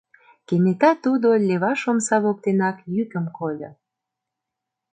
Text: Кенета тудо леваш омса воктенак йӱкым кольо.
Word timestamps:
Кенета 0.47 0.91
тудо 1.03 1.29
леваш 1.47 1.81
омса 1.91 2.17
воктенак 2.23 2.77
йӱкым 2.93 3.25
кольо. 3.37 3.71